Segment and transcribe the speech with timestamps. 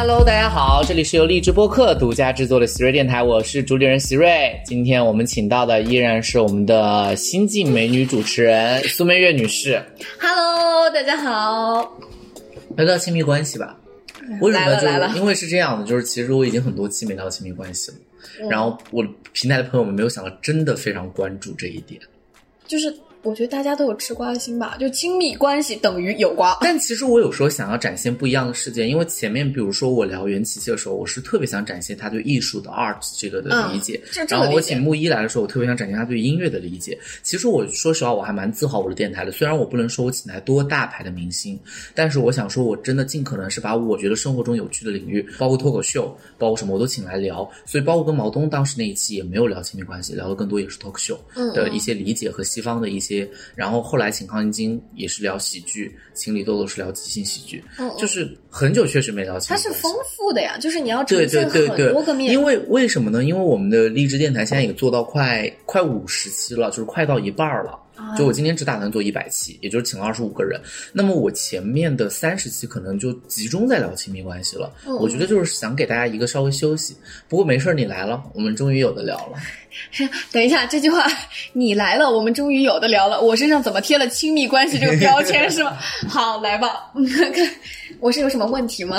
[0.00, 4.56] Hello，大家好，这里是由荔枝播客独家制作的喜瑞电台，我是主理人喜瑞。
[4.64, 9.84] 今天我们请到的依然是我们的新晋美女主持人苏梅月女士。
[10.20, 11.98] Hello，大家好。
[12.76, 13.76] 聊聊亲密关系吧，
[14.40, 14.66] 为什么？
[14.66, 17.96] 就来了来了因为是这样的，就是其实我已经很多期没聊亲密关系了，
[18.42, 22.00] 嗯然后我平台的朋友们没有想到，真的非常关注这一点。
[22.68, 26.56] 就是我觉得大家都有吃瓜的心吧，就亲密关系等于有瓜。
[26.60, 36.98] 但其实我有时候想要展现不一样的世界，因为前面比如说我聊袁琪琪的时候，我是特别想展现他对艺术的 art 这个的理解，嗯然后我请木一来的时候，我特别想展现他对音乐的理解。
[37.22, 41.58] 其实我说实话，我还蛮自豪我的电台的，虽然我不能说我请来多大牌的明星，
[41.94, 47.48] 但是我想说，我真的尽可能是把我觉得生活中有趣的领域，包括脱口秀，包括什么我都请来聊。
[47.66, 53.17] 所以包括跟毛东当时那一期也没有聊亲密关系，聊的更多也是脱口秀嗯的一些理解和西方的一些，
[53.54, 59.38] 然后后来请康晶晶也是聊喜剧，请李豆豆是聊即兴喜剧，嗯就是很久确实没聊。
[59.40, 61.44] 它是丰富的呀，就是你要对对
[61.76, 61.94] 对。
[62.26, 63.24] 因为为什么呢？
[63.24, 67.78] 因为我们的励志电台现在也做到快快五十期了，就是快到一半儿了。
[67.98, 70.60] 啊就我今天只打算做一百期，也就是请了二十五个人。
[70.92, 74.72] 那么我前面的三十期可能就集中在聊亲密关系了。
[74.86, 76.96] 嗯我觉得就是想给大家一个稍微休息。
[77.28, 79.38] 不过没事儿，你来了，我们终于有的聊了。
[80.32, 81.04] 等一下，这句话
[81.52, 83.20] 你来了，我们终于有的聊了。
[83.20, 85.76] 我身上怎么贴了亲密关系这个标签是吗？
[86.08, 86.92] 好，来吧，
[87.34, 87.50] 看
[88.00, 88.98] 我是有什么问题吗？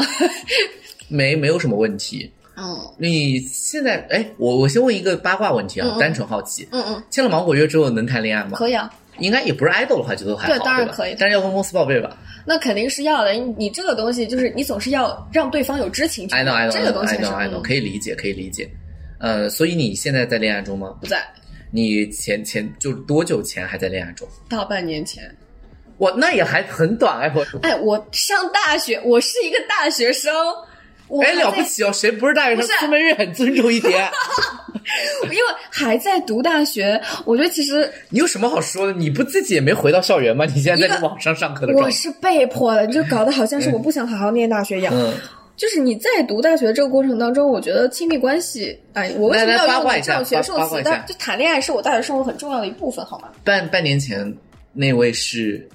[1.08, 2.30] 没没有什么问题。
[2.62, 8.52] 嗯你现在哎，我我先问一个八卦问题啊，单纯好奇，嗯嗯，签了芒果约之后能谈恋爱吗？
[8.58, 12.18] 可以啊，应该也不是爱豆的话，觉得还好，对当然可以但是要跟公司报备吧。
[12.46, 13.32] 那肯定是要的。
[13.34, 18.70] 你你这个东西就是你总是要让对方有知情权 I know, I know, 这个东西 I 是 know, I know，嗯可以理解，可以理解。
[19.20, 20.96] 呃，所以你现在在恋爱中吗？
[21.02, 21.24] 不在
[21.72, 24.28] 你前前就多久前还在恋爱中？
[24.50, 25.24] 大半年前。
[25.98, 30.68] 我，那也还很短哎，我哎，我上大学，我是一个大学生，我
[31.24, 32.58] 哎了不起哦，谁不是大学生？
[32.58, 34.10] 不是苏梅月很尊重一点。
[35.26, 38.94] 因为还在读大学，我觉得其实你有什么好说的？
[38.94, 40.46] 你不自己也没回到校园吗？
[40.46, 41.74] 你现在在网上上课的。
[41.74, 44.92] 我是被迫的，就搞得好像是我不想好好念大学一样。
[44.96, 45.14] 嗯，
[45.56, 50.58] 就是你在读大学这个过程当中，我觉得亲密关系，哎，我为什么要用这种学术词？
[50.58, 53.30] 八八卦一下但就谈恋爱是我大学生活很重要的一部分，好吗？
[53.44, 54.36] 半半年前
[54.74, 55.68] 那位是，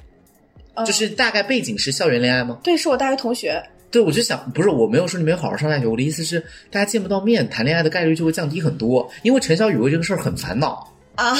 [0.74, 2.58] 嗯就是大概背景是校园恋爱吗？
[2.64, 3.62] 对，是我大学同学。
[3.94, 9.08] 对，我就想，不是，我没有说你没有好好上大学，我的意思是，大家见不到面，谈恋爱的概率就会降低很多。
[9.22, 10.92] 因为陈小雨为这个事儿很烦恼。
[11.14, 11.32] 啊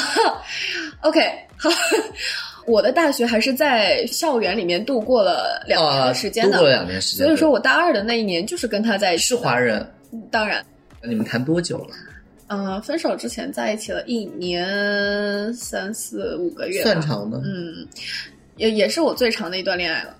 [1.00, 1.20] ，OK，
[1.56, 1.68] 好，
[2.64, 7.26] 我的大学还是在校园里面度过了两年啊，的时间的，度过了两年时间。
[7.26, 9.34] 所以说我大二的那一年就是跟他在一起是。
[9.34, 9.84] 华人，
[10.30, 10.64] 当然，
[11.02, 11.88] 你们谈多久了？
[12.46, 17.38] 嗯、分手之前在一起了一年三四五个月，算长的。
[17.38, 17.84] 嗯，
[18.58, 20.14] 也也是我最长的一段恋爱了，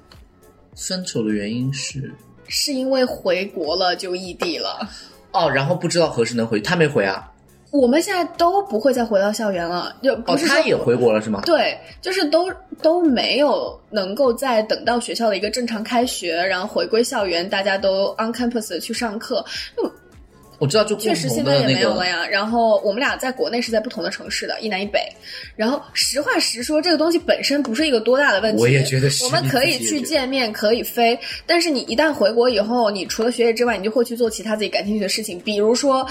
[0.77, 2.12] 分手的原因是
[2.49, 4.89] 是因为回国了就异地了。
[5.33, 7.31] 哦，然后不知道何时能回，他没回啊？
[7.71, 11.43] 我们现在都不会再回到校园了，就哦不，是说他也回国了是吗？
[11.45, 12.49] 对，就是都
[12.81, 19.45] 都没有能够再等到学校的一个正常开学，然后回归校园，大家都 on campus 去上课。
[20.59, 21.67] 我知道，就共确实现在也。
[21.67, 22.27] 没有了呀。
[22.27, 25.01] 然后我们俩在国内是在不同的城市的，一南一北。
[25.57, 28.63] 然后实话实说，这个东西本身不是一个多大的问题。
[28.63, 36.07] 我也觉得是我们可以去见面，可以飞，但是你一旦回国以后，你除了学业之外，你就会去做其他自己感兴趣的事情，比如说。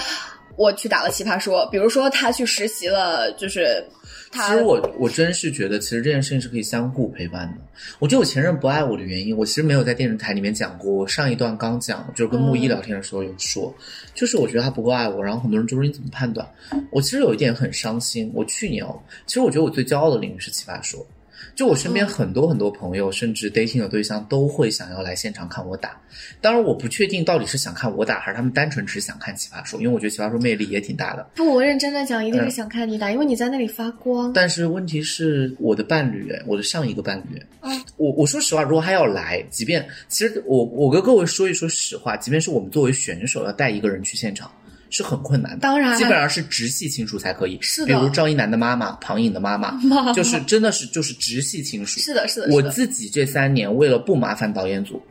[0.56, 4.03] 我去打了奇葩说，比如说他去实习了，就是他
[4.34, 7.54] 其实我我真是觉得，其实这件事情是可以相互陪伴的。
[8.00, 10.92] 我觉得我前任不爱我的原因，我其实没有在电视台里面讲过。
[10.92, 13.72] 我上一段刚讲，就是跟木一聊天的时候有说，
[14.12, 15.22] 就是我觉得他不够爱我。
[15.22, 16.44] 然后很多人就说你怎么判断？
[16.90, 18.28] 我其实有一点很伤心。
[18.34, 21.06] 我去年哦，其实我觉得我最骄傲的领域是奇葩说。
[21.54, 26.00] 就我身边很多很多朋友，甚至 dating 的对象都会想要来现场看我打。
[26.40, 31.26] 当然，我不确定到底是想看我打，还是他们单纯只是想看奇葩说，因为我觉得奇葩说魅力也挺大的。
[31.34, 34.32] 不，我认真的讲，一定是嗯想看你打，因为你在那里发光。
[34.32, 44.50] 但是问题是，我的伴侣，哎我的上一个伴侣，嗯我我说实话，如果他要来，即便其实我我跟各位说一说实话，即便是我们作为选手要带一个人去现场，
[44.94, 45.58] 是很困难的。
[45.58, 52.00] 当然基本上是直系亲属才可以，是的比如赵一楠的妈妈、庞颖的妈妈， 妈就是真的是就是直系亲属。
[52.00, 55.02] 是的，是的，我自己这三年为了不麻烦导演组，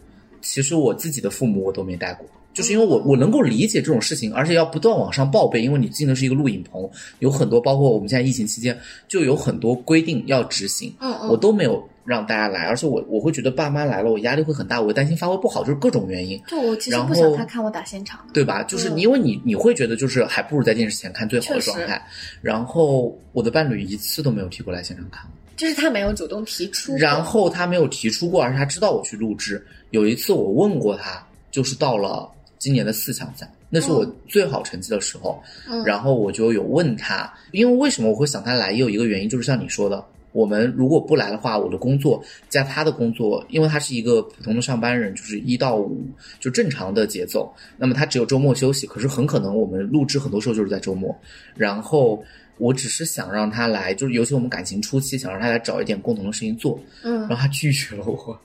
[0.42, 6.90] 其实我自己的父母我都没带过，就是因为我我能够理解这种事情，而且要不断往上报备，因为你进的是一个录影棚，
[7.20, 8.78] 有很多包括我们现在疫情期间
[9.08, 16.40] 就有很多规定要执行，嗯嗯，我都没有让大家来，而且我我会觉得爸妈来了，我压力会很大，我会担心发挥不好，就是各种原因。
[16.48, 18.20] 对我其实然不想他看我打现场。
[18.34, 18.62] 对吧？
[18.64, 22.02] 就是因为你你会觉得就是还不如在电视前看最好的状态。
[22.42, 29.66] 然后我的伴侣一次都没有提过来现场看，就是他没有主动提出，然后他没有提出过，而且他知道我去录制。
[29.92, 32.30] 有一次我问过他，就是到了
[32.64, 35.38] 今年的四强赛，那是我最好成绩的时候。
[35.70, 40.02] 嗯然后我就有问他，因为为什么我会想他来，也有一个原因，就是像你说的，
[40.32, 46.08] 我们如果不来的话，我的工作加他的工作，因为他是一个普通的上班人，就是一到五
[46.40, 51.14] 就正常的节奏，那么他只有周末休息，可是很可能我们录制很多时候就是在周末，
[51.54, 52.24] 然后。
[52.60, 58.40] 我只是想让他来，就是尤其我们感情初期，想让他来找一点共同的事情做，嗯然，后他拒绝了我。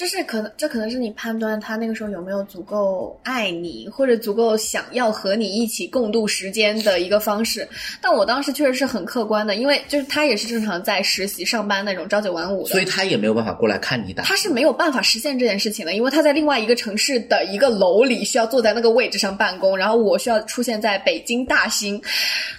[0.00, 7.68] 就是可能这可能是你判断他那个时候有没有足够爱你，或者足够想要和你一起共度时间的一个方式。
[8.00, 14.24] 但我当时确实是很客观的，因为就是他也是正常在实习上班那种朝九晚五的，所以他也没有办法过来看你打。
[14.24, 22.00] 他是没有办法实现这件事情的，因为他在另外一个城市的一个楼里需要坐在那个位置上办公，然后我需要出现在北京大兴，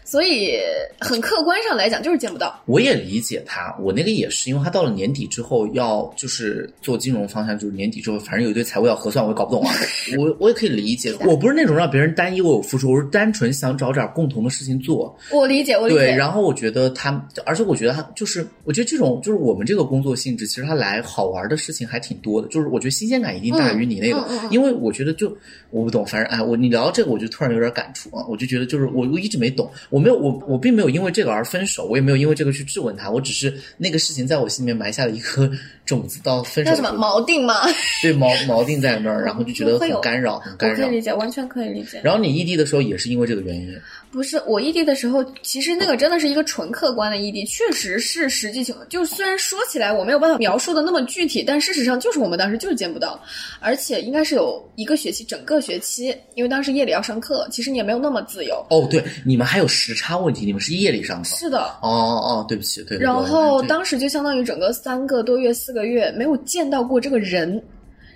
[0.06, 0.60] 所以
[1.00, 2.62] 很客观上来讲就是见不到。
[2.68, 9.74] 我也理解他，我那个也是，因为他到了年底之后要就是做金融方向，就是年底之后反正有一堆财务要核算，我也搞不懂啊。
[10.18, 15.18] 我我也可以理解， 我不是那种让别人单一为我付出，我是单纯想找点共同的事情做。
[15.32, 16.00] 我理解，我理解。
[16.00, 24.50] 对，然后我觉得他，而且我觉得他就是，我觉得这种就是我们这个工作性质，其实他来好玩的事情还挺多的，就是我觉得新鲜感一定大于你那个，嗯嗯嗯嗯。
[24.52, 25.36] 因为我觉得就
[25.70, 35.50] 我不懂，反正哎，我你聊到这个，我就突然有点感触啊，我就觉得就是我我一直没懂，我没有我我并没有因为这个而分手，我也没有因为这个去质问他，我只是那个事情在我心里面埋下了一颗
[35.86, 36.72] 种子，到分手
[37.22, 37.54] 锚定吗？
[38.02, 40.96] 对锚锚定在那儿，然后就觉得很干扰，很干扰可以。
[40.96, 42.02] 理解，完全可以理解。
[42.04, 43.74] 然后你异地的时候也是因为这个原因，
[44.12, 48.88] 不是我异地的时候，其实那个真的是一个纯客观的异地，确实是实际情况。
[48.90, 53.18] 就虽然说起来我没有办法描述的那么具体，但事实上就是我们当时就是见不到，
[53.62, 58.56] 而且应该是有一个学期，整个学期，因为当时夜里要上课，其实你也没有那么自由。
[58.70, 61.30] 哦，对，你们还有时差问题，你们是夜里上课。
[61.30, 62.98] 是的，哦哦哦，对不起，对。
[62.98, 67.64] 对然后当时就相当于整个三个多月、四个月没有见到过这个人。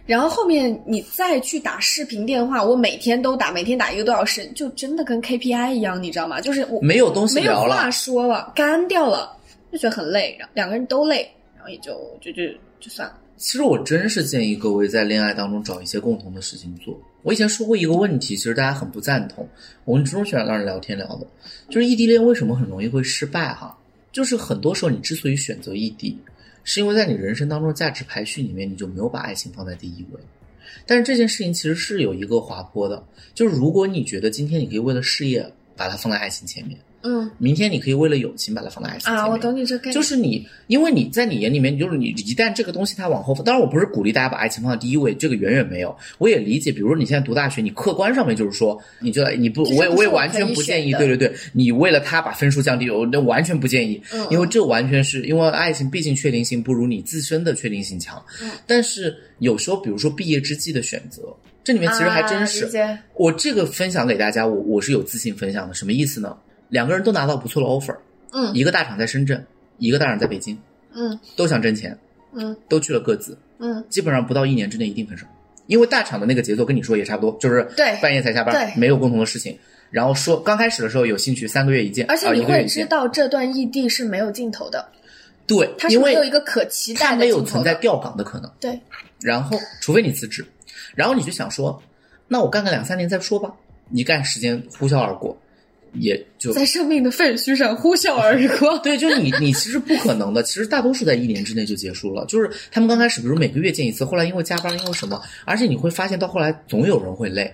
[0.06, 6.40] 然后后面你再去打视频电话，我每天都打，每天打一个多小时，就真的跟 KPI 一样，你知道吗？
[6.40, 9.36] 就是我没有东西没有话说了，干掉了，
[9.72, 12.44] 就觉得很累，然后两个人都累，然后也就就就
[12.80, 13.18] 就算了。
[13.38, 16.98] 其实我真是建议各位在恋爱当中找一些共同的事情做。
[17.22, 19.46] 我以前说过一个问题，其实大家很不赞同，
[19.84, 21.28] 我们初中喜欢让人聊天聊的，
[21.68, 23.76] 就是异地恋为什么很容易会失败哈？
[24.14, 26.18] 就是很多时候你之所以选择异地，
[26.66, 30.20] 是因为在你人生当中价值排序里面，你就没有把爱情放在第一位。
[30.86, 37.30] 但是这件事情其实是有一个滑坡的，就是如果你觉得今天你可以为了事业把它放在爱情前面，嗯。
[37.38, 39.24] 明天你可以为了友情把它放在爱情前面。
[39.24, 45.96] 啊，我懂你这概念，就是你，因为你在你眼里面，就是你一旦这个东西它往后，当然我不是鼓励大家把爱情放在第一位，这个远远没有。
[46.18, 54.26] 我也理解，比如说你现在读大学，你客观上面就是说，你觉得你不，我也我也完全不建议，对对对，你为了他把分数降低，我那完全不建议，嗯。
[54.32, 58.24] 因为这完全是因为爱情毕竟确定性不如你自身的确定性强。
[58.42, 58.50] 嗯。
[58.66, 62.66] 但是有时候，比如说毕业之际的选择，这里面其实还真是。
[62.78, 66.38] 啊我这个分享给大家，我我是有自信分享的，什么意思呢？
[66.70, 67.96] 两个人都拿到不错的 offer，
[68.32, 69.46] 嗯一个大厂在深圳，
[69.80, 70.58] 一个大厂在北京，
[70.94, 71.98] 嗯都想挣钱，
[72.34, 75.26] 嗯都去了各自，嗯，基本上不到一年之内一定分手，
[75.68, 79.58] 因为大厂的那个节奏跟你说也差不多，就是对半夜才下班，对没有共同的事情。
[79.92, 84.88] 然后说刚开始的时候有兴趣，三个月一见，而且啊你会知道这段异地是没有尽头的，
[85.48, 87.42] 对，它是没有一个可期待的它没有。
[87.44, 88.52] 存在调岗的可能。
[88.60, 88.80] 对，
[89.22, 90.46] 然后除非你辞职，
[90.96, 91.82] 然后你就想说，
[92.28, 93.54] 那我干个两三年再说吧。
[93.92, 95.38] 一干时间呼啸而过，
[95.94, 98.76] 也就在生命的废墟上呼啸而过。
[98.82, 100.42] 对，就是你，你其实不可能的。
[100.42, 102.26] 其实大多数在一年之内就结束了。
[102.26, 107.54] 就是他们刚开始，比如每个月见一次，后来因为加班，因为什么，而且你会发现到后来总有人会累。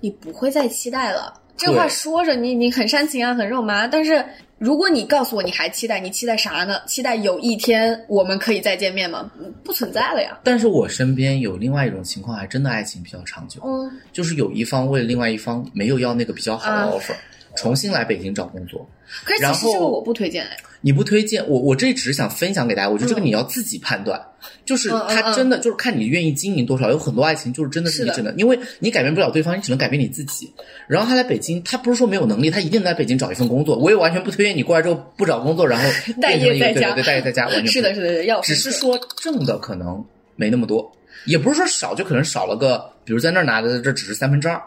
[0.00, 1.34] 你不会再期待了。
[1.56, 4.24] 这话说着你你很煽情啊，很肉麻，但是
[4.58, 6.80] 如果你告诉我你还期待，你期待啥呢？
[6.86, 9.30] 期待有一天我们可以再见面吗？
[9.38, 10.38] 嗯不存在了呀。
[10.44, 17.14] 但是我身边有另外一种情况，还真的爱情比较长久，嗯，就是有一方为了另外一方没有要那个比较好的啊 offer，、
[17.56, 18.88] 重新来北京找工作。
[19.24, 20.56] 可是然后其实这个我不推荐哎。
[20.82, 22.88] 你不推荐我，我这只是想分享给大家。
[22.88, 24.20] 我觉得这个嗯你要自己判断，
[24.64, 26.90] 就是他真的就是看你愿意经营多少。
[26.90, 30.52] 有很多爱情就是真的是是的一致的，因为你改变不了对方，你只能改变你自己。
[30.86, 33.76] 然后他来北京，他不是说没有能力，他一定能在北京找一份工作。
[33.76, 35.88] 我也完全不推荐你过来之后不找工作，然后
[36.22, 40.04] 待业在家对对对待业在家，完全不是的，是的，要只是说挣的可能
[40.36, 40.92] 没那么多，
[41.24, 44.62] 也不是说少，就可能少了个，比如在那儿拿的这只是三分之二。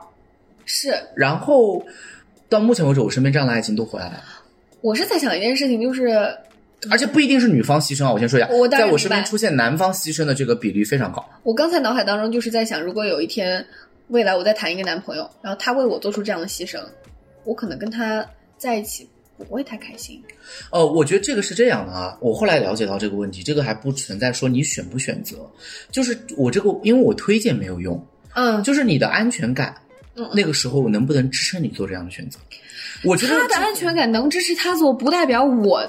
[0.65, 1.81] 是然后
[2.49, 4.23] 到目前为止，我身边这样的爱情都回来了。
[4.81, 6.09] 我是在想一件事情，就是
[6.89, 11.23] 而且不一定是女方牺牲啊，我先说一下，我在我身边出现男方牺牲的这个比例非常高。
[11.43, 13.65] 我刚才脑海当中就是在想，如果有一天
[14.07, 16.79] 未来我再谈一个男朋友，然后他为我做出这样的牺牲，
[17.43, 18.25] 我可能跟他
[18.57, 20.23] 在一起不会太开心。
[20.71, 25.37] 呃，我觉得这个是这样的啊，我后来了解到这个问题，这个还不存在说你选不选择，
[25.91, 28.01] 就是我这个，因为我推荐没有用，
[28.33, 29.75] 嗯，就是你的安全感，
[30.19, 32.39] 嗯那个时候能不能支撑你做这样的选择？
[33.03, 35.81] 我觉得他的安全感能支持他做，不代表我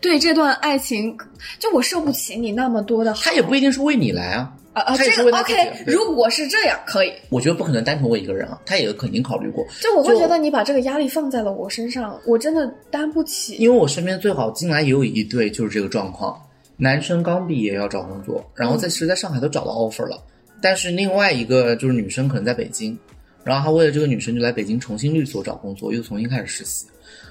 [0.00, 1.16] 对这段爱情
[1.58, 3.20] 就我受不起你那么多的好。
[3.24, 4.52] 他也不一定是为你来啊。
[4.74, 5.54] 啊啊，这个 OK，
[5.86, 9.66] 如果是这样可以，我觉得不可能单纯为一个人啊，他也肯定考虑过。
[9.80, 13.54] 就我会觉得你把这个压力放在了我身上，我真的担不起。
[13.54, 16.40] 因为我身边最好进来也有一对就是这个状况，
[16.76, 20.22] 男生刚毕业要找工作，然后在其实在上海都找到 offer 了，
[20.62, 22.96] 但是另外一个就是女生可能在北京，
[23.44, 26.86] 然后他为了这个女生就来北京重新律所找工作，又重新开始实习，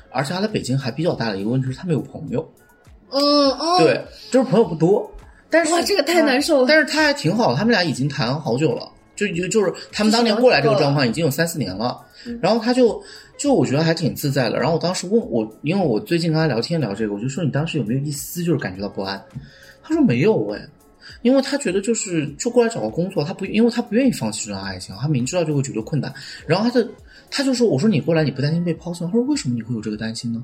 [0.10, 2.48] 而且他在北京还比较大的一个问题是他没有朋友，
[3.12, 5.10] 嗯嗯，对，就是朋友不多，
[5.50, 6.66] 但是哇这个太难受了。
[6.68, 12.40] 但是他还挺好，他们俩已经谈好久了，就就就是他们当年过来这个状况已经有三四年了，嗯。
[12.42, 13.02] 然后他就
[13.38, 14.58] 就我觉得还挺自在的。
[14.58, 19.22] 然后我当时问我，因为我最近跟他聊天聊这个，我就说你当时有没有一丝就是感觉到不安？
[19.84, 20.62] 他说没有哎，
[21.22, 26.14] 因为他觉得就是就过来找个工作，他不因为他不愿意放弃这段爱情，他明知道就会觉得困难，
[26.46, 26.90] 然后他的
[27.30, 29.10] 他就说我说你过来你不担心被抛弃吗？
[29.12, 30.44] 他说为什么你会有这个担心呢？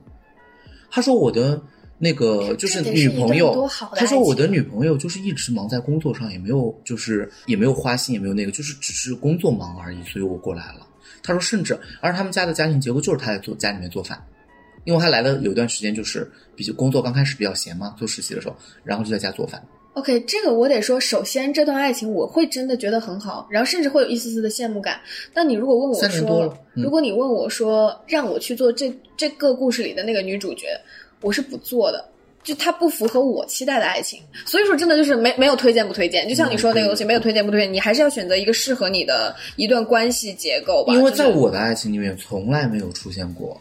[0.90, 1.62] 他说我的。
[2.00, 10.86] 那个就是女朋友他说我的女朋友就是一直忙在工作上，也没有就是也没有花心，也没有那个，就是只是工作忙而已，所以我过来了。
[11.22, 14.22] 他说甚至而他们家的家庭结构就是他在做家里面做饭，
[14.84, 19.64] 因为他来了有一段时间就是比较工作刚开始比较闲嘛，做实习的时候，然后就在家做饭。
[19.94, 25.00] OK，这个我得说，首先这段爱情我会真的觉得很好，然后甚至会有一丝丝的羡慕感。
[25.34, 30.68] 但你如果问我说，嗯如果你问我说让我去做这这个故事里的那个女主角，
[31.22, 32.04] 我是不做的。
[32.44, 40.94] 就它不符合我期待的爱情，所以说真的就是没没有推荐不推荐，就像你说的那个东西，没有推荐不推荐，你还是要选择一个适合你的一段关系结构吧。
[40.94, 43.58] 因为在我的爱情里面从来没有出现过，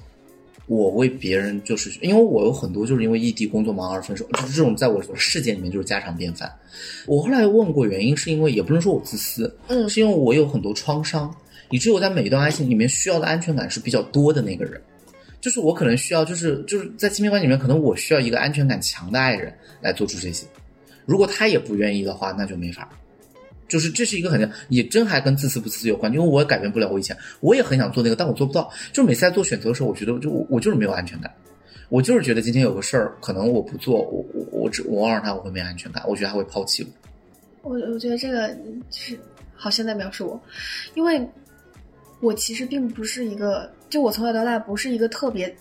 [0.73, 6.50] 我为别人就是因为我有很多就是因为异地工作忙而分手，就是这种在我的世界里面就是家常便饭。
[7.07, 11.35] 我后来问过原因，是因为也不能说我自私，嗯是因为我有很多创伤，
[11.71, 14.81] 以至于我在每一段爱情里面需要的安全感是比较多的那个人。
[15.41, 20.47] 就是我可能需要，就是就是在亲密关系里面，可能我需要一个安全感强的爱人来做出这些。
[21.05, 22.88] 如果他也不愿意的话，那就没法。
[23.73, 28.71] 就是这是一个很也真还跟自私不自私有关，因为我也改变不了我以前，我也很想做那个，但我做不到。
[28.93, 31.33] 就是每次在做选择的时候，我觉得就我我就是没有安全感，
[31.88, 36.87] 我就是觉得今天有个事儿，可能我不做，我我我只我望着他，我会没安全感，我觉得他会抛弃
[37.62, 37.71] 我。
[37.71, 38.49] 我我觉得这个
[38.91, 39.19] 就是
[39.55, 40.43] 好像在描述我，
[40.95, 41.26] 因为
[42.21, 45.57] 我其实并不是一个，就我从小到大不是一个特别，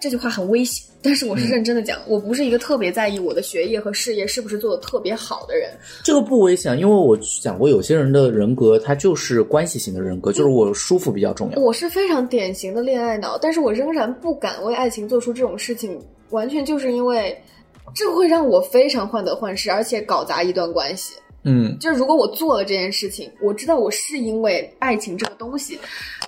[0.00, 5.70] 这句话很危险，但是我是认真的讲，我不是一个特别在意我的学业和事业是不是做的特别好的人。
[6.04, 11.60] 这个不危险，因为我讲过，有些人的人格他就是关系型的人格，就是我舒服比较重要。
[11.60, 15.98] 我是非常典型的恋爱脑，但是我仍然不敢为爱情做出这种事情，
[16.30, 17.36] 完全就是因为
[17.94, 21.14] 这会让我非常患得患失，而且搞砸一段关系。
[21.44, 25.78] 嗯，就是如果我做了这件事情，我知道我是因为爱情这个东西，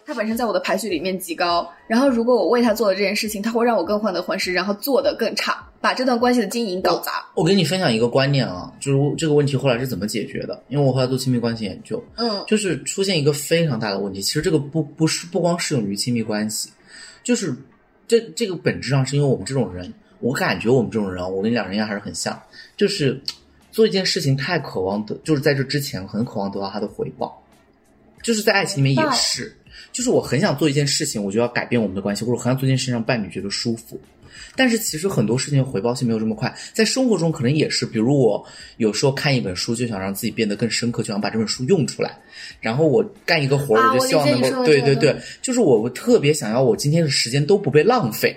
[0.07, 1.69] 它本身在我的排序里面极高。
[1.87, 7.27] 然后如果我为他做了这件事情，他会让我更患得患失，然后做得更差，把这段关系的经营搞砸。
[7.35, 10.63] 我给你分享一个观念啊，就是这个问题后来是怎么解决的？
[10.69, 14.23] 因为我后来做亲密关系研究，嗯就是出现一个非常大的问题。
[14.23, 16.71] 其实这个不不是不光适用于亲密关系，
[17.25, 17.55] 就是
[18.07, 22.41] 这这个本质上是因为我们这种人，我感觉我们这种人，我跟两人应该还是很像，
[22.77, 23.21] 就是
[23.71, 27.43] 做一件事情太渴望得，就是在这之前很渴望得到他的回报，
[28.23, 29.57] 就是在爱情里面也是，
[29.93, 34.01] 就是我很想做一件事情，我就要改变我们的关系，或者很想做一件事情让伴侣觉得舒服。
[34.57, 38.45] 但是其实很多事情的回报性没有这么快，在生活中可能也是，比如我
[38.79, 42.17] 有时候看一本书，就想让自己变得更深刻，就想把这本书用出来。
[42.61, 48.37] 然后我干一个活儿，啊我就希望能够，对对对就是我特别想要我今天的时间都不被浪费，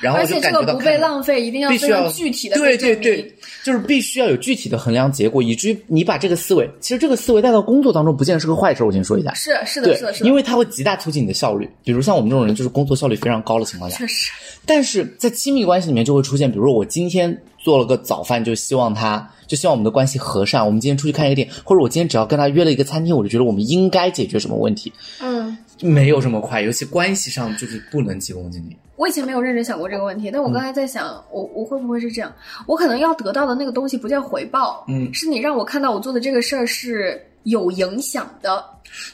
[0.00, 8.84] 然后就而且这感觉到不被浪费，一定要非要常具体的对对对，就是必须要有具体的衡量结果，以至于你把这个思维，其实这个思维带到工作当中，不见得是个坏事。
[8.84, 11.68] 我先说一下，是是的，对是的，是，的，因为它会极大促进你的效率。
[11.82, 14.30] 比如像我们这种人，就是工作效率非常高的情况下，确实，
[14.64, 20.64] 但是在亲密关系里面就会出现，比如说我今天做了个早饭，就希望他，就希望我们的关系和善。
[20.64, 25.56] 我们今天出去看一个电影，或者我今天只要跟他约了一个餐厅，我就觉得我们应该解决什么问题，嗯。
[25.80, 28.76] 没有这么快，尤其关系上就是不能急功近利。
[28.98, 32.30] 我以前没有认真想过这个问题，但我刚才在想，我我会不会是这样？
[32.66, 38.64] 我可能要得到的那个东西不叫回报，嗯是你让我看到我做的这个事儿是有影响的，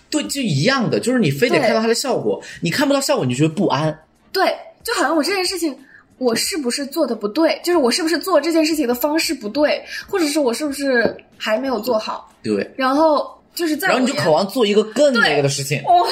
[0.08, 3.96] 对，就一样的，就是你非得看到它的效果，你看不到效果你就觉得不安。
[4.32, 5.76] 对，就好像我这件事情，
[6.16, 7.60] 我是不是做的不对？
[7.62, 12.32] 就是我是不是做这件事情的方式不对，或者是我是不是还没有做好？
[12.42, 15.78] 对，然后就是在然后你就渴望做一个更那个的事情。
[15.80, 16.06] 哦，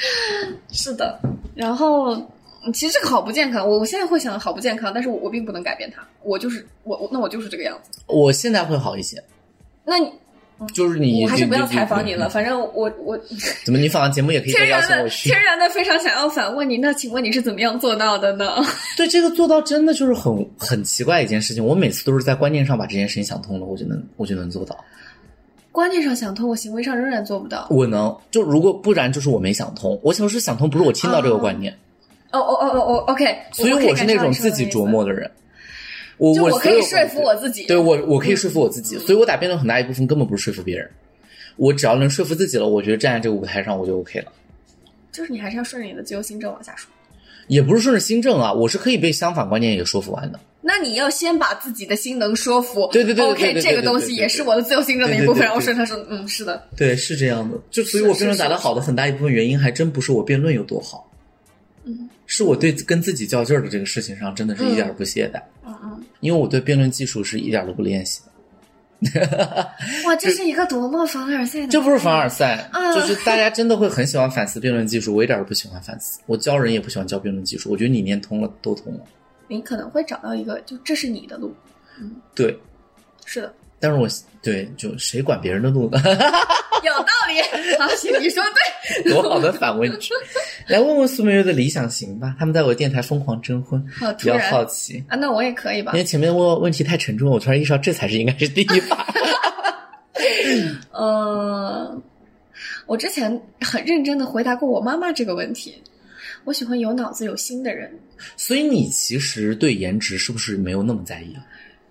[0.72, 1.20] 是的，
[1.54, 2.16] 然后。
[2.64, 8.00] 嗯其实这个好不健康，我我现在会想好不健康，但是我我并不能改变它，我就是我我那我就是这个样子。
[8.06, 9.22] 我现在会好一些，
[9.84, 10.08] 那你
[10.72, 12.28] 就是你我还是不要采访你了。。
[12.28, 13.18] 反正我我
[13.64, 15.08] 怎么你访完节目也可以再天然的？
[15.08, 18.56] 天然的非常想要反问你，那请问你是怎么样做到的呢？
[18.96, 21.64] 对这个做到真的就是很很奇怪一件事情。
[21.64, 24.76] 我每次都是在观念上把这件事情想通了，我就能我就能做到。
[25.72, 27.66] 观念上想通，我行为上仍然做不到。
[27.70, 29.98] 我能就如果不然就是我没想通。
[30.02, 31.76] 我想是想通，不是我听到这个观念，
[32.32, 35.30] 哦哦哦哦哦，OK，所以我是那种自己琢磨的，人。
[36.18, 37.64] 我就我可以说服我自己。
[37.66, 40.88] 对我我可以说服我自己，所以我打辩论很大一部分根本不是说服别人。
[41.56, 44.32] 我只要能说服自己了，我觉得站在这个舞台上我就 OK 了。
[45.10, 46.88] 就是你还是要顺着你的自由心证往下说。
[47.48, 50.38] 也不是顺着心正啊，我是可以被相反观念也说服完的。
[50.60, 52.88] 那你要先把自己的心能说服。
[52.92, 55.42] 对对对 OK，这个东西也是我的自由心证的一部分。
[55.42, 57.58] 然后顺他说，嗯，是的，对，是这样的。
[57.70, 61.10] 就所以，我辩论打得好的很大一部分原因，还真不是我辩论有多好，
[61.84, 65.40] 嗯是我对跟自己较劲儿的这个事情上，真的是一点儿不懈怠。
[65.66, 66.04] 嗯嗯。
[66.20, 68.32] 因为我对辩论技术是一点儿都不练习的。
[70.06, 71.66] 哇，这是一个多么凡尔赛的！
[71.66, 76.20] 这不是凡尔赛，啊就是大家真的会很喜欢反思辩论技术，我一点儿都不喜欢反思。
[76.26, 79.00] 我教人也不喜欢教辩论技术，我觉得你念通了都通了。
[79.48, 81.52] 你可能会找到一个，就这是你的路。
[82.00, 82.56] 嗯对，
[83.24, 84.08] 是的，但是我
[84.40, 86.00] 对就谁管别人的路呢？
[86.84, 87.76] 有道理。
[87.78, 89.02] 好，行，你说对。
[89.12, 90.12] 多好的反问句！
[90.68, 95.02] 来问问苏明月的理想型吧，他们在我的电台疯狂征婚，好，比较好奇。
[95.08, 95.98] 啊，那我也可以吧因？
[95.98, 99.06] 为前面问问题太沉重，我突然意识到这才是应该是第一把。
[100.92, 102.02] 嗯，
[102.86, 105.82] 我之前很认真的回答过我妈妈这个问题。
[106.44, 107.90] 我喜欢有脑子有心的人。
[108.36, 111.42] 所以你其实对颜值是不是没有那么在意啊？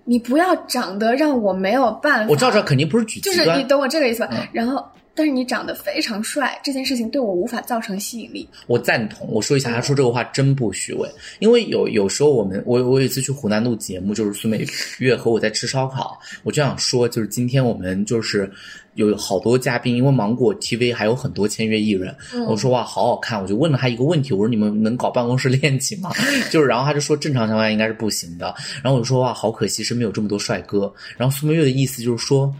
[0.05, 2.29] 你不要长得让我没有办法。
[2.29, 4.29] 我照这肯定不是举就是你懂我这个意思吧？
[4.31, 8.47] 嗯然后，但是你长得非常帅，这件事情对我无法造成吸引力。
[8.67, 9.27] 我赞同。
[9.29, 14.65] 我说一下，他说这个话真不虚伪，因为有有时候我们我我有一次去湖南录节目，就是苏美
[14.99, 18.49] 月和我在吃烧烤，我就想说，就是今天我们就是
[18.95, 26.11] 有好多嘉宾，因为芒果 TV 还有很多签约艺人，嗯我说哇好好看，我就问了他一个问题，我说你们能搞办公室恋情吗？
[26.51, 32.53] 就是然后他就说正常情况下应该是不行的，然后我就说哇好可惜身边有这么多帅哥，然后苏明月的意思就是说，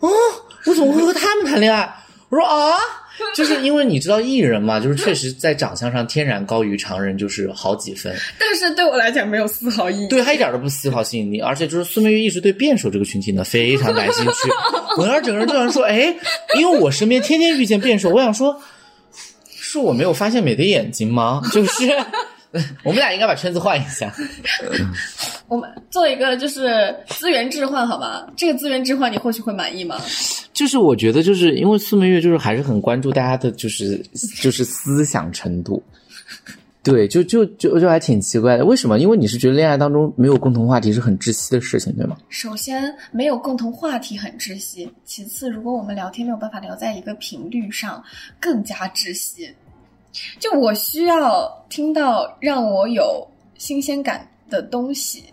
[0.00, 0.08] 哦
[0.66, 1.94] 我怎么会和他们谈恋爱？
[2.28, 2.74] 我说啊。
[3.34, 8.14] 就是因为你知道艺人嘛，就是确实在长相上天然高于常人，就是好几分。
[8.38, 10.08] 但是对我来讲没有丝毫意义。
[10.08, 14.50] 对他一点都不丝毫吸引力，而且就是苏明玉一直对辩手这个群体呢非常感兴趣。
[15.00, 16.14] 文儿整个人就想说，哎，
[16.58, 18.60] 因为我身边天天遇见辩手，我想说，
[19.48, 21.40] 是我没有发现美的眼睛吗？
[21.52, 21.88] 就是
[22.82, 24.12] 我们俩应该把圈子换一下。
[25.46, 28.24] 我们做一个就是资源置换，好吗？
[28.36, 30.00] 这个资源置换你或许会满意吗？
[30.60, 33.96] 就是我觉得，就是因为苏明月就是还是很关注大家的，就是
[34.42, 35.82] 就是思想程度。
[36.82, 38.98] 对，就就就就还挺奇怪的，为什么？
[38.98, 42.14] 因为你是觉得恋爱当中没有共同话题是很窒息的事情，对吗？
[42.28, 48.04] 首先，没有共同话题很窒息；其次，如果我们聊天没有办法聊在一个频率上，
[48.38, 49.48] 更加窒息。
[50.38, 55.24] 就我需要听到让我有新鲜感的东西，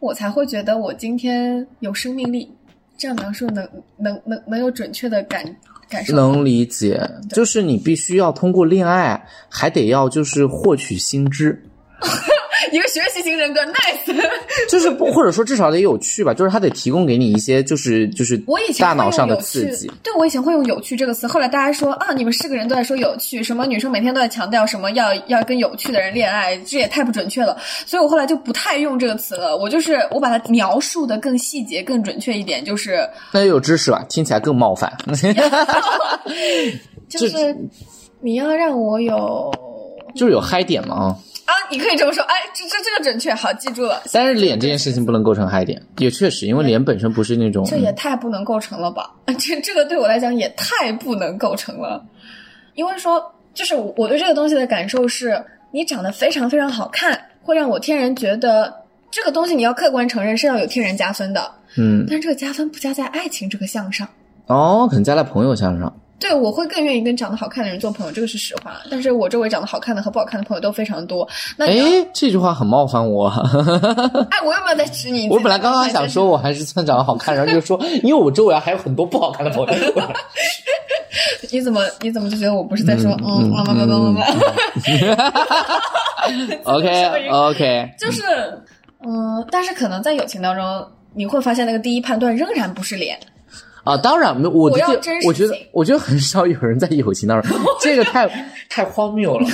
[0.00, 2.50] 我才会觉得我今天有生命力。
[2.96, 5.44] 这样描述能能能能有准确的感
[5.88, 6.14] 感受？
[6.14, 11.62] 能理解，就是你必须要通过恋爱，还得要就是获取新知，
[12.72, 14.30] 一个学习型人格，nice。
[14.68, 19.90] 就是不或者说至少得有趣吧，就是他得提供给你一些就是就是我以前大脑上的刺激。
[20.02, 29.56] 对我以前会用“有趣”这个词，后来大家说啊，你们是个人都在说有趣，什么女生每天都在强调什么要要跟有趣的人恋爱，这也太不准确了，所以我后来就不太用这个词了。
[29.56, 34.92] 我就是我把它描述的更细节、更准确一点，就是那也有知识吧，听起来更冒犯。
[37.08, 37.56] 就是
[38.20, 39.52] 你要让我有
[40.16, 41.16] 就是有嗨点嘛啊，
[41.46, 44.02] 啊，你可以这么说，哎，这这这个准确，好记住了。
[44.12, 49.10] 但是脸这件事情不能构成嗨点，也确实，因为脸本身不是那种这也太不能构成了吧？
[49.38, 52.02] 这这个对我来讲也太不能构成了，
[52.74, 58.72] 因为说，就是我对这个东西的感受是，你长得非常非常好看，会让我天然觉得
[59.10, 64.08] 这个东西你要客观承认是要有天然加分的，嗯但是这个加分不加在爱情这个项上。
[64.46, 65.94] 哦，可能加在朋友项上。
[66.24, 68.80] 对，我会更愿意跟长得好看的人做朋友，这个是实话。
[68.90, 71.28] 但是我周围长得好看的和不好看的朋友都非常多。
[71.58, 73.28] 那哎，这句话很冒犯我。
[74.30, 75.28] 哎，我有没有在指你？
[75.30, 79.72] 我本来刚刚想说，我还是算长得好看，然后就说，因为我周围还有很多不好看的朋友。
[81.52, 85.16] 你怎么你怎么就觉得我不是在说嗯嗯嗯嗯嗯嗯
[86.26, 88.22] 嗯 OK OK，就是
[89.06, 93.16] 嗯，但是可能在友情当中，你会发现那个第一判断仍然不是脸。
[93.84, 98.26] 啊，当然，我的我要第我觉得我觉得很少有人在友情当中， 这个太
[98.70, 99.46] 太荒谬了，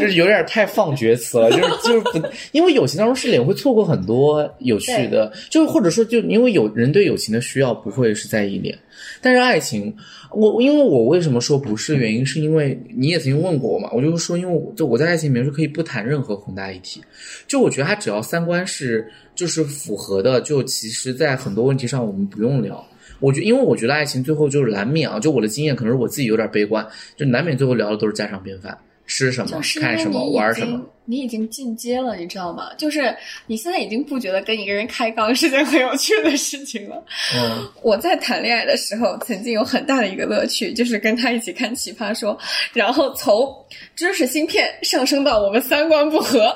[0.00, 8.76] 就是有点太放厥词了，就是就是不，因为友情当中是脸会错过很多有趣的，就是或者说就因为有人对友情的需要不会是在意脸，
[9.22, 9.94] 但是爱情，
[10.32, 17.00] 我因为我为什么说不是，原因是因为你也曾经问过我嘛，我就是说，因为我就我在爱情里面是可以不谈任何宏大议题，
[17.46, 22.84] 就我觉得他只要三观是就是符合的，就其实在很多问题上我们不用聊。
[23.20, 28.76] 我觉，因为我觉得爱情最后就是难免啊，就我的经验，可能是我自己有点悲观，就难免最后聊的都是家常便饭，
[29.06, 30.86] 吃什么看什么、玩什么经。
[31.08, 32.68] 你已经进阶了，你知道吗？
[32.76, 33.16] 就是
[33.46, 37.02] 你现在已经不觉得跟一个人开杠是件很有趣的事情了。
[37.34, 42.36] 嗯，我在谈恋爱的时候，曾经有很大的一个乐趣，就是跟他一起看《奇葩说》，
[42.74, 43.48] 然后从
[43.96, 46.54] 知识芯片上升到我们三观不合，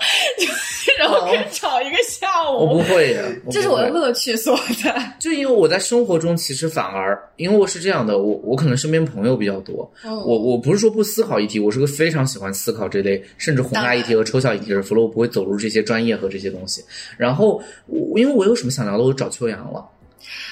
[0.98, 5.16] 然后可以吵一个下午我不午，会的，这是我的乐趣所在。
[5.18, 16.84] 就因为我在生活中其实反而，因为我是这样的，我我可能身边朋友比较多，嗯我我不是说不思考议题，我是个非常喜欢思考这类甚至宏大议题和抽象议题的人，否则我不会走入这些专业和这些东西。
[17.16, 19.88] 然后我因为我有什么想聊的，我找秋阳了，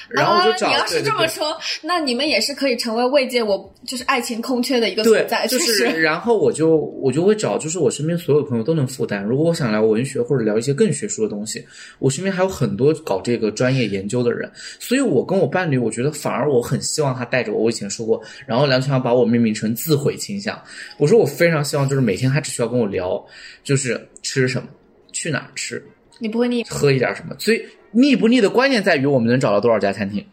[0.09, 9.23] 然后我就找、啊、你要是这么说，那你们也是可以成为慰藉我就是爱情空缺的一个存在，，就是， 然后我就我就会找，就是我身边所有朋友都能负担。
[9.23, 11.65] 如果我想聊文学或者聊一些更学术的东西，
[11.99, 17.61] 我身边还有很多搞这个专业研究的人，所以我跟我伴侣，我觉得反而我很希望他带着我。
[17.61, 20.59] 我以前说过，然后梁强把我命名成自毁倾向，
[20.97, 23.23] 我说我非常希望就是每天他只需要跟我聊，
[23.63, 24.67] 就是吃什么，
[25.11, 25.83] 去哪儿吃，
[26.17, 26.63] 你不会腻？
[26.63, 27.35] 喝一点什么。
[27.37, 30.23] 所以腻不腻的关键在于我们能找到多少家餐厅。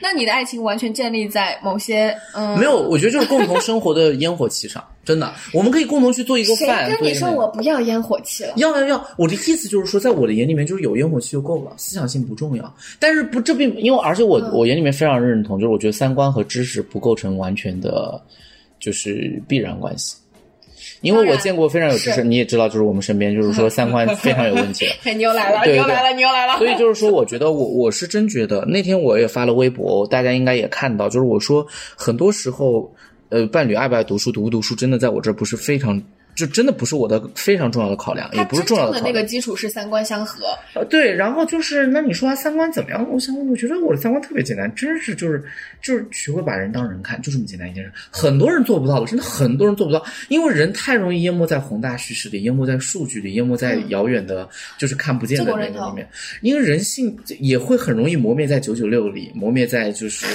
[0.00, 6.90] 那你的爱情完全建立在某些嗯，没有，我觉得就是共同生活的烟火气上， 真的，我们可以共同去做一个谁饭。
[6.90, 8.52] 跟你说我不要烟火气了？
[8.56, 9.06] 要要要！
[9.16, 12.74] 我的意思就是说，在我的眼里面，就是有烟火气就够了，思想性不重要。
[12.98, 18.20] 但是不，这并因为，而且我、嗯我眼里面非常认同，就是我觉得三观和知识不构成完全的，
[18.80, 20.16] 就是必然关系。
[21.02, 24.92] 因为我见过非常有知识，你也知道，就是我们身边就是说三观非常有问题的。
[25.02, 26.56] 嘿，你又来了，你又来了，你又来了。
[26.58, 32.90] 所以就是说，我觉得我我是真觉得那天我也发了微博，大家应该也看到，就是我说很多时候，
[33.28, 36.00] 呃，伴侣爱不爱读书、读不读书，真的在我这儿不是非常，
[36.34, 39.12] 就真的不是我的非常重要的考量，也不是重要的考量。
[39.12, 43.06] 个基础是三观相合，呃，对，然后就是，那你说他三观怎么样？
[43.10, 45.44] 我想，我觉得我的三观特别简单，真是就是
[45.82, 47.92] 就是学会把人当人看，就这么简单一件事。
[48.10, 56.08] 很多人做不到的，真的很多人做不到，因为人太容易淹没在宏大叙事里，淹没在数据里，淹没在嗯遥远的，就是看不见的那个里面。
[56.40, 60.26] 因为人性也会很容易磨灭在九九六里，磨灭在就是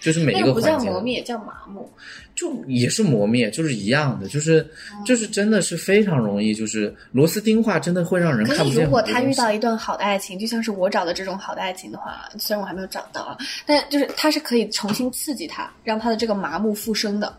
[0.00, 0.84] 就是每一个环节不。
[0.84, 1.88] 叫磨灭，叫麻木。
[2.34, 4.66] 就也是磨灭，就是一样的，就是
[5.06, 17.32] 就是真的是非常容易，就是螺丝钉化，真的会让人可看不见是如果他遇到一段好的爱情，就像是我找的这种好的爱情的话，虽然我还没有找到啊，但就是他是可以重新刺激他，让他的这个麻木复生的。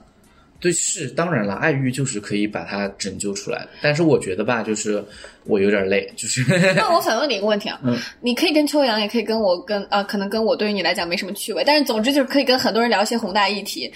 [0.59, 3.69] 对，是当然了，爱欲就是可以把它拯救出来的。
[3.81, 5.03] 但是我觉得吧，就是
[5.43, 6.43] 我有点累，就是
[6.75, 13.91] 那我反问你一个问题啊，嗯你可以跟秋阳，也可以跟我跟啊、可能跟我对于你来讲没什么趣味，但是总之就是可以跟很多人聊一些宏大议题。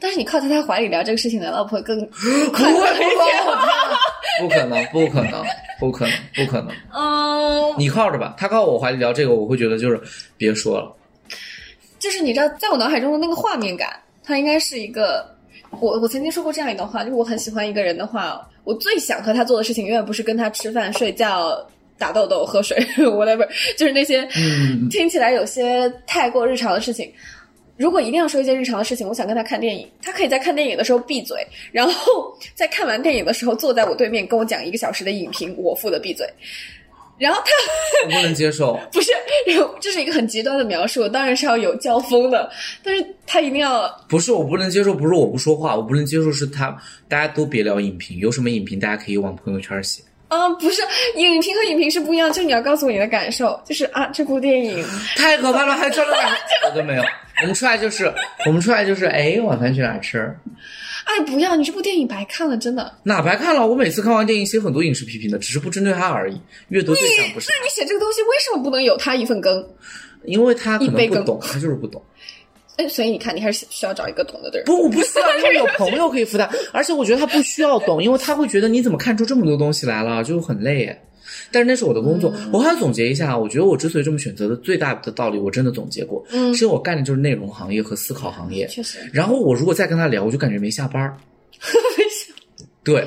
[0.00, 1.98] 但是你靠在他怀里聊这个事情，难道不会更
[2.52, 3.66] 快乐一点吗？
[4.40, 5.44] 不可能，不可能，
[5.78, 6.70] 不可能，不可能。
[6.94, 10.00] 嗯，你靠着吧，他靠我怀里聊这个，我会觉得就是
[10.38, 10.96] 别说了。
[11.98, 15.33] 就是你知道，在我脑海中的那个画面感，它应该是一个。
[15.80, 21.56] 我我曾经说过这样一段话，就是我很喜欢一个人的话，我最想和他做的事情，永远不是跟他吃饭、睡觉、
[21.98, 27.12] 打豆豆、喝水， whatever， 就是那些嗯听起来有些太过日常的事情。
[27.76, 36.24] 如果一定要说一件日常的事情，我想跟他看电影，他可以在看电影的时候闭嘴，然后 在看完电影的时候坐在我对面跟我讲一个小时的影评，我负责闭嘴。
[37.18, 37.50] 然后他
[38.04, 38.78] 我不能接受。
[38.92, 39.12] 不是，
[39.80, 42.50] 这是一个很极端的描述，当然是要有交锋的，
[42.82, 46.76] 但是他一定要不是我不能接受，不是我不说话，我不能接受是他，
[47.08, 50.02] 大家都别聊影评，有什么影评大家可以往朋友圈写。
[50.28, 50.82] 啊，不是
[51.16, 54.84] 影评和影评是不一样，就是你要告诉我你的感受，就是啊，这部电影
[55.16, 57.02] 太可怕了，还有这种感受，我都没有。
[57.42, 58.12] 我们出来就是，
[58.46, 60.34] 我们出来就是，哎，晚饭去哪儿吃？
[61.04, 62.92] 哎，不要，你这部电影白看了，真的。
[63.02, 63.66] 哪白看了？
[63.66, 66.40] 我每次看完电影写很多影视批评的，只是不针对他而已。
[66.68, 69.68] 阅读对象不是那你写这个东西为什么不能有他一份羹？
[70.24, 72.02] 因为他可能不懂，他就是不懂。
[72.76, 74.64] 哎，所以你看，你还是需要找一个懂得的人。
[74.64, 81.02] 不，我不需要，因为有朋友可以负担，而且我觉得他不需要懂，因为他会觉得你怎么看出这么多东西来了，就很累耶。
[81.50, 88.66] 但是那是我的工作，我还要总结一下，我觉得我之所以这么选择的最大的道理，我真的总结过，嗯是因为我干的就是内容行业和思考行业。
[88.66, 91.16] 确实，然后我如果再跟他聊，我就感觉没下班儿。
[92.84, 93.06] 对，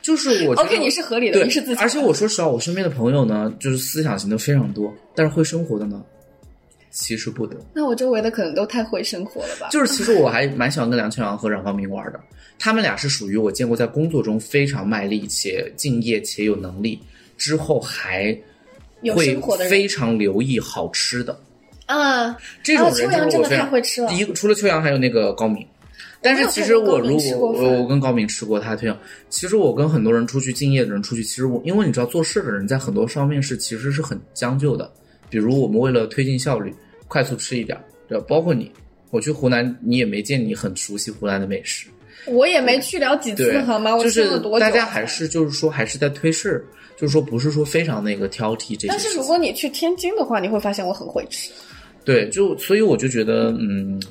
[0.00, 1.82] 就是我觉得 OK，你是合理的，你是自己。
[1.82, 6.02] 而且我说实话，我身边的朋友呢，就是思想型的非常多，但是会生活的呢，
[6.90, 7.54] 其实不得。
[7.74, 9.68] 那我周围的可能都太会生活了吧？
[9.70, 12.18] 就是其实我还蛮喜欢跟梁秋阳和冉方明玩的，
[12.58, 16.98] 他们俩是属于我见过在工作中非常卖力且敬业且有能力，
[17.38, 18.36] 之后还
[19.00, 19.34] 有会
[19.70, 21.40] 非常留意好吃的
[21.86, 25.66] 啊，这种啊秋阳真的人就是我非常太会吃了第一个除了秋阳还有那个高敏。
[26.20, 28.98] 但是其实我如果我我跟高敏吃过他的推荐，
[29.30, 34.90] 其实我跟很多人出去敬业的人出去，其实我因为你知道做事的人在很多方面是其实是很将就的，
[35.30, 36.74] 比如我们为了推进效率，
[37.06, 38.24] 快速吃一点儿，对吧？
[38.28, 38.68] 包括你，
[39.10, 41.86] 我去湖南，你也没见你很熟悉湖南的美食，
[42.26, 43.94] 我也没去了几次，好吗？
[43.94, 46.66] 我就是大家还是就是说还是在推事，
[46.98, 49.16] 就是说不是说非常那个挑剔这些但是。
[49.16, 51.50] 如果你去天津的话，你会发现我很会吃。
[52.04, 54.02] 对，就所以我就觉得，嗯，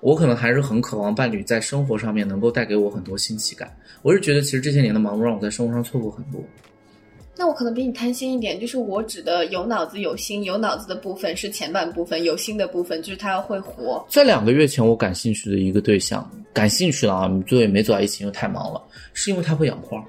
[0.00, 3.76] 我可能还是很渴望伴侣在生活上面能够带给我很多新奇感。
[4.02, 6.40] 我是觉得，其实这些年的忙碌让我在生活上错过很多。
[7.38, 14.02] 那我可能比你贪心一点，就是我指的有脑子有心，有脑子的部分是前半部分，有心的部分就是他要会活。
[14.08, 18.82] 在两个月前，我感兴趣的一个对象，感兴趣了啊，最后也没走在一起，因为太忙了，
[19.12, 20.04] 是因为他会养花，是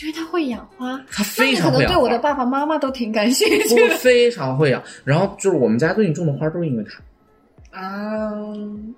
[0.00, 1.94] 因为他会养花，他非常会养花。
[1.94, 7.80] 对我的爸爸妈妈都挺感兴趣我非常会养，然后就是我们家最近种的花都是因为他。
[7.80, 8.32] 啊。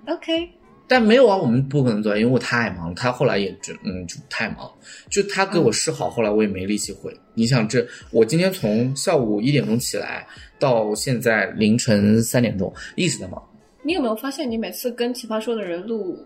[0.06, 0.48] OK，
[0.86, 2.94] 但没有啊，我们不可能做，因为我太忙了。
[2.94, 4.70] 他后来也就嗯就太忙，
[5.10, 7.14] 就他给我示好，后来我也没力气回。
[7.34, 10.26] 你想这，我今天从下午一点钟起来，
[10.58, 13.42] 到现在凌晨三点钟一直在忙。
[13.82, 16.18] 你有没有发现，你每次跟奇葩说的人录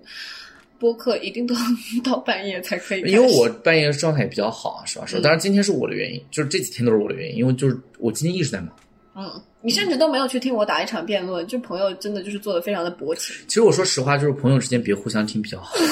[0.82, 1.54] 播客，一定都
[2.02, 3.02] 到半夜才可以？
[3.02, 5.20] 因为我半夜状态也比较好啊，实话说。
[5.20, 8.70] 嗯当然今天是我的原因，就是这几天都是我的原因，因为就是我今天一直在忙。
[9.14, 13.36] 嗯，你甚至都没有去听我打一场辩论，就朋友真的就是做的非常的薄情。
[13.46, 15.72] 其实我说实话，就是朋友之间别互相听比较好。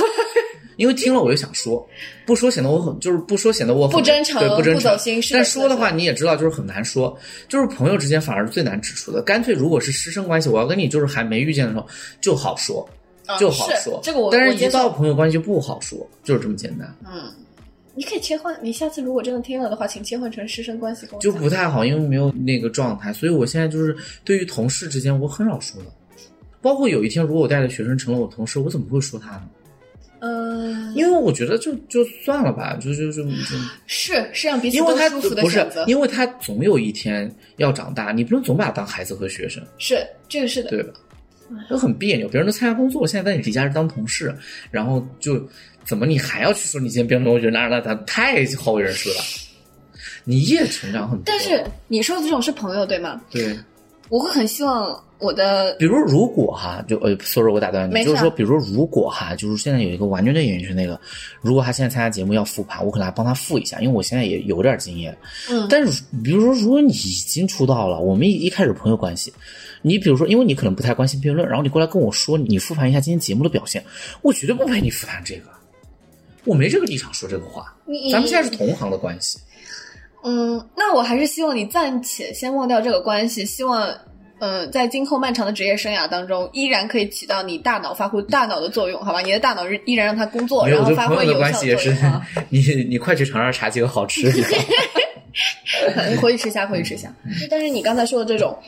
[0.77, 1.87] 因为听了我就想说，
[2.25, 4.97] 不说显得我很就是不说显得我很不真诚对不真诚
[5.31, 7.15] 但说的话你也知道，就是很难说，
[7.49, 9.21] 就是朋友之间反而是最难指出的。
[9.21, 11.87] 干脆如果是师生关系，我要跟你就是还没遇见的时候
[12.23, 12.97] 就好说，嗯
[13.39, 14.01] 就好说。
[14.03, 17.33] 这个我但是一到朋友关系就不好说，就是这么简单，嗯，
[17.95, 23.13] 你可以切换，你下次如果真的听了的话，请切换成师生关系跟我就不太好，因为没有那个状态。
[23.13, 25.89] 所以我现在就是对于同事之间，我很少说的。
[26.63, 29.43] 包括有一天，如果我带的学生成了我同事，我怎么会说他呢？
[30.23, 33.31] 嗯，因为我觉得就就算了吧，就就就就。
[33.87, 40.93] 是是让彼此因为他更舒服的不是选择，，因为他总有一天要长大，你不能总把他当孩子和学生，是这个是的，对吧？
[41.69, 44.35] 都很别扭，别人都参加工作，现在在你底下是当同事，
[44.71, 45.41] 然后就
[45.85, 49.17] 怎么你还要去说你今天变成我觉得那那他太好为人师了，
[50.25, 51.23] 你也成长很多。
[51.27, 53.21] 但是你说的这种是朋友对吗？
[53.31, 53.59] 对，
[54.09, 60.99] 我会很希望我的比如如果哈，就呃，sorry，我打断你，就是说，比如说如果哈，就是现在有一个完全对演员是那个，
[61.43, 65.17] 如果他现在参加节目要复盘，我可能还帮他复一下，因为我现在也有点经验。
[65.51, 66.95] 嗯但是比如说，如果你已
[67.27, 69.33] 经出道了，我们一一开始朋友关系，
[69.83, 73.85] 你比如说，因为你可能不太关心辩论，然后你过来跟我说你复盘一下今天节目的表现，
[74.23, 75.51] 我绝对不陪你复盘这个，
[76.45, 77.75] 我没这个立场说这个话。
[78.13, 79.39] 咱们现在是同行的关系，
[80.25, 83.93] 嗯，那我还是希望你暂且先忘掉这个关系，希望。
[84.43, 89.21] 嗯，在今后漫长的职业生涯当中，依然可以起到你大脑发挥大脑的作用，好吧？
[89.21, 92.27] 你的大脑依然让它工作，然后发挥有效关系也是作用啊。
[92.49, 94.33] 你你快去尝尝茶几和好吃。
[96.09, 97.15] 你回去吃一下，回去吃一下。
[97.51, 98.59] 但是你刚才说的这种，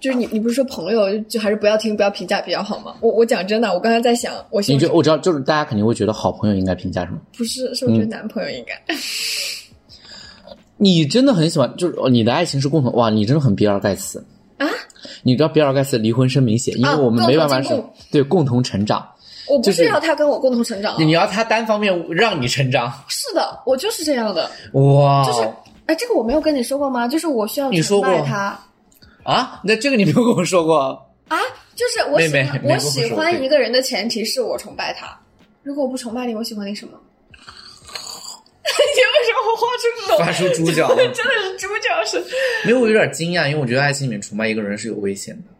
[0.00, 2.94] 就是你你不是说朋友就还是不要听不要评价比较好吗？
[3.00, 7.18] 我我讲真的，我刚才在想，我希你望就我知道，就是大家肯定会觉得好朋友应该评价什么？
[7.36, 8.74] 不是，是我觉得男朋友应该。
[10.76, 14.24] 你真的很喜欢，就是哦你的爱情是共同哇，你真的很比尔盖茨
[14.58, 14.66] 啊！
[15.24, 17.82] 你知道比尔盖茨离婚声明写，因为啊我们没办法是、
[18.12, 19.04] 对共同成长，
[19.48, 24.48] 我不是是要他跟我共同成长啊、你要他单方面让你成长， 是的，我就是这样的。
[24.74, 25.40] 哇，就是
[25.86, 27.08] 哎，这个我没有跟你说过吗？
[27.08, 28.58] 就是我需要你说过崇拜他
[29.28, 30.78] 啊，那这个你没有跟我说过，
[31.28, 31.36] 啊，
[31.74, 35.14] 就是我喜欢我我喜欢一个人的前提是我崇拜他。
[35.62, 36.92] 如果我不崇拜你，我喜欢你什么？
[37.36, 42.18] 你为什么画出这种发出猪脚，真的是猪脚是？
[42.64, 45.50] 没有，我有点惊讶，因为我觉得爱情里面崇拜一个人是有危险的，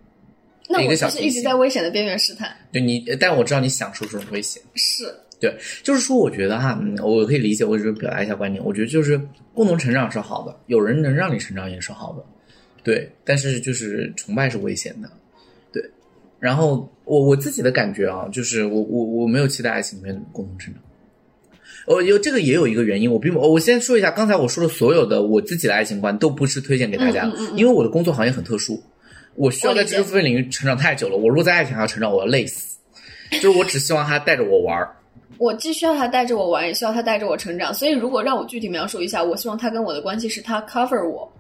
[0.70, 2.50] 那我就是一直在危险的边缘试探。
[2.72, 4.62] 对你，但我知道你享受这种危险。
[4.76, 8.64] 是，对，就是说，我觉得哈，嗯，我可以理解，我只是表达一下观点。
[8.64, 9.20] 我觉得就是
[9.52, 12.24] 共同成长是好的，有人能让你成长也是好的，
[12.82, 13.10] 对。
[13.24, 15.10] 但是就是崇拜是危险的，
[15.72, 15.82] 对。
[16.38, 20.82] 然后我我自己的感觉啊，就是我我我没有期待爱情里面共同成长。
[21.86, 28.82] 哦，有这个也有一个原因，我并不，我先说一下，刚才我说的所有的我自己的爱情观都不是推荐给大家，嗯嗯嗯嗯因为我的工作行业很特殊，
[29.34, 31.16] 我需要在知识付费领域成长太久了。
[31.16, 32.76] 我如果在爱情上要成长，我要累死。
[33.30, 34.94] 就是我只希望他带着我玩儿，
[35.38, 37.72] 我既需要他带着我玩，也需要他带着我成长。
[37.72, 41.30] 所以，如果让我具体描述一下，我希望他跟我的关系是他 cover 我，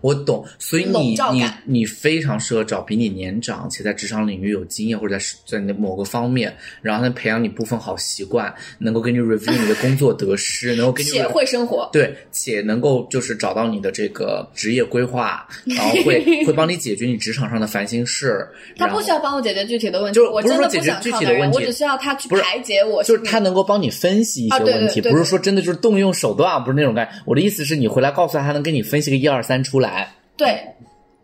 [0.00, 11.88] 我懂，所以你你你非常适合找比你年长且在职场领域有经验，或者在在你的某个方面，然后呢培养你部分好习惯，能够给你 review 你的工作得失，能够给你 且会生活。
[11.92, 18.46] 对，且能够就是找到你的这个职业规划，然后会 会帮你解决你职场上的烦心事。
[18.76, 23.02] 他不需要帮我解决具体的问题，就是我真的不是说解决具体的问题我只需要他去排解我。
[23.02, 27.08] 就是他能够帮你分析一些问题，对对对不是说真的就是动用手段，不是那种感。
[27.24, 30.12] 我的意思是你回来告诉他，他能给你分析个一二三出来。
[30.36, 30.62] 对，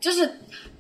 [0.01, 0.31] 就是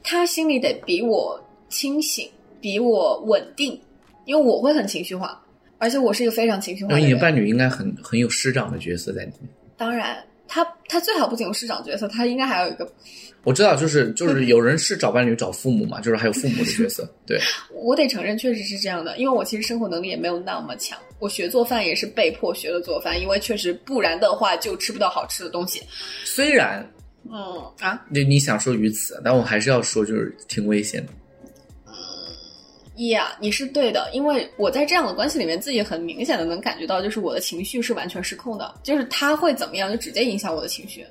[0.02, 2.28] 他心里得比我清醒，
[2.60, 3.80] 比我稳定，
[4.24, 5.40] 因为我会很情绪化，
[5.78, 7.02] 而且我是一个非常情绪化的人。
[7.02, 9.48] 因为你的伴侣应该很很有师长的角色在里面。
[9.76, 12.88] 当然，他他最好不仅有师长角色，他应该还有一个，
[13.42, 17.08] 我知道，就是就是有人是找伴侣找父母嘛，就是还有父母的角色。
[17.26, 17.40] 对，
[17.72, 25.82] 我得承认确实是这样的，因为我其实生活能力也没有那么强，我学做饭也是被迫学的做饭，因为确实不然的话就吃不到好吃的东西。
[26.24, 26.88] 虽然
[27.30, 31.12] 嗯啊，你你想说于此，但我还是要说，就是挺危险的。
[33.08, 41.04] 呀、你是对的，因为我在这样的关系里面，自己很明显的能感觉到，就是我的情绪是完全失控的，就是他会怎么样，就直接影响我的情绪，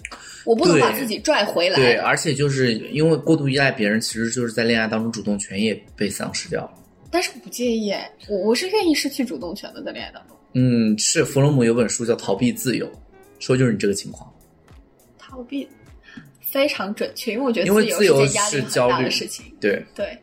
[0.45, 1.75] 我不能把自己拽回来。
[1.75, 6.71] 对，而且就是因为过度依赖别人，其实就是在恋爱当中主动权也被丧失掉了。
[7.11, 10.37] 但是我不介意，哎，我我是愿意失去主动权的，在恋爱当中。
[10.53, 12.87] 嗯，是弗洛姆有本书叫《逃避自由》，
[13.39, 14.33] 说就是你这个情况。
[15.17, 15.67] 逃避
[16.53, 19.43] 非常准确，因为我觉得因为自自由是件压力很是焦虑大的事情。
[19.59, 20.15] 对对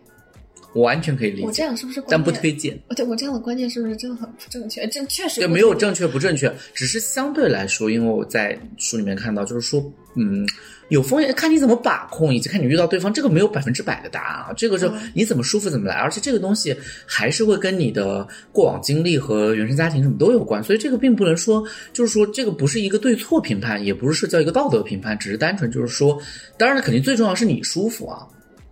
[0.72, 2.78] 我完全可以理解，我这样是不是但不推荐。
[2.94, 4.86] 对我这样的观念是不是真的很不正确？
[4.86, 10.46] 这确实没有正确不正确，只是相对来说，因为我在书里面看到，就是说，嗯，
[10.90, 16.76] 有风险，看你怎么把控，以及看你遇到对方，这个没有百分之百的答案啊，这个是嗯你怎么舒服怎么来，而且这个东西
[17.06, 26.20] 还是会跟你的过往经历和原生家庭什么都有关，所以这个并不能说，就是说这个不是一个对错评判，也不是社交一个道德评判，只是单纯就是说，
[26.58, 28.26] 当然肯定最重要是你舒服啊，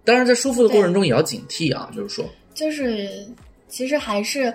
[0.05, 2.29] 当然在舒服的过程中也要警惕啊，就是说。
[2.53, 3.09] 就是
[3.69, 4.53] 其实还是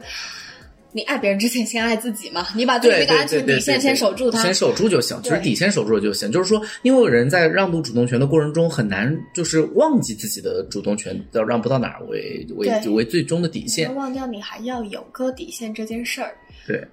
[0.95, 4.41] 你爱别人之前先爱自己嘛，你把自己那个安全底线先守住它。
[4.41, 6.31] 先守住就行，只是底线守住了就行。
[6.31, 13.93] 就是说，因为有人在让渡主动权的过程中很难，就是忘记自己的主动权要让步到哪儿为为为最终的底线。
[13.95, 16.35] 忘掉你还要有个底线这件事儿。
[16.67, 16.85] 对，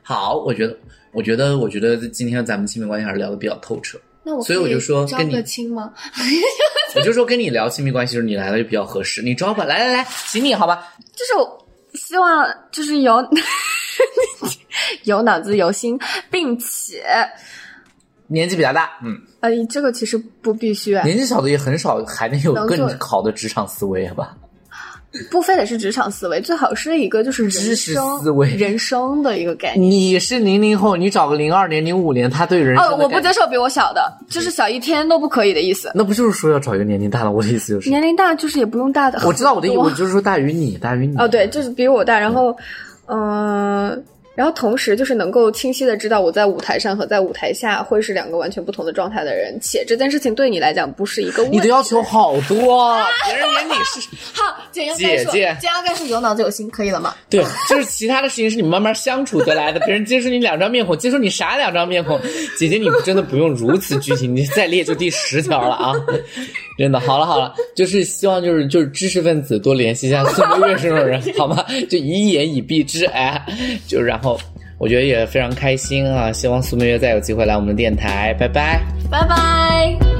[0.00, 0.78] 好，我觉得，
[1.12, 3.98] 我觉得，我觉得今天咱们亲密关系还是聊的比较透彻。
[4.22, 5.92] 那我所以我就说跟你个亲吗？
[6.94, 9.22] 我就说跟你聊亲密关系，时候你来了就比较合适。
[9.22, 10.94] 你招吧，来来来，请你好吧。
[11.14, 11.59] 就是我
[11.94, 13.16] 希望就是有
[15.04, 15.98] 有脑子有心，
[16.30, 17.04] 并且
[18.28, 24.36] 年纪比较大，嗯，呃，这个其实不必须，年纪小的也很少，还能有更好的职场思维吧？
[25.30, 29.90] 不非得是职场思维，最好是一个就是人知识生思维人生的一个概念。
[29.90, 35.90] 你是零零后，你找个零二年、零五年，他对人生哦，我不接受比我小的，就是小一天都不可以的意思。
[35.96, 37.32] 那不就是说要找一个年龄大的？
[37.32, 39.20] 我的意思就是，年龄大就是也不用大的。
[39.26, 41.16] 我知道我的意思，我就是说大于你，大于你。
[41.16, 42.56] 哦，对，就是比我大，然后，
[43.06, 51.58] 嗯、然后同时就是能够清晰的知道我在舞台上和在舞台下会是两个完全不同的状态的人，且这件事情对你来讲不是一个问题。
[51.58, 54.00] 你的要求好多啊，别人眼里是
[54.32, 57.14] 好，简要概述，姐姐简要概述，有脑子有心，可以了吗？
[57.28, 59.80] 对，就是其他的事情是你们慢慢相处得来的。
[59.80, 62.18] 别人接受你两张面孔，接受你啥两张面孔？
[62.56, 65.92] 姐姐，你真的不用如此具体，你再列就第十条了啊！
[66.78, 71.64] 真的，好了好了，就是希望就是就是知识分子多联系一下孙博月这种人，好吗？
[71.90, 73.44] 就以眼以蔽之，哎，
[73.86, 74.38] 就然后
[74.78, 76.32] 我觉得也非常开心啊！
[76.32, 78.80] 希望苏明月再有机会来我们的电台，拜拜。
[79.10, 80.19] 拜拜。